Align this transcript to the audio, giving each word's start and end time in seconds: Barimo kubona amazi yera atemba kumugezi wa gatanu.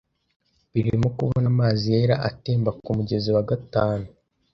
Barimo 0.71 1.07
kubona 1.17 1.47
amazi 1.53 1.83
yera 1.95 2.15
atemba 2.29 2.69
kumugezi 2.83 3.29
wa 3.35 3.43
gatanu. 3.49 4.05